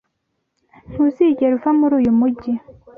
[0.91, 2.51] Ntuzigera uva muri uyu mujyi.